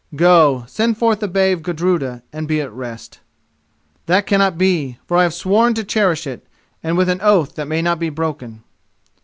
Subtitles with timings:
[0.15, 3.19] Go, send forth the babe Gudruda, and be at rest."
[4.07, 6.43] "That cannot be, for I have sworn to cherish it,
[6.81, 8.63] and with an oath that may not be broken."